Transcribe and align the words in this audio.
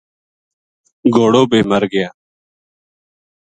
گھوڑو 1.15 1.41
بے 1.51 1.59
مر 1.69 1.83
گیا 1.91 2.09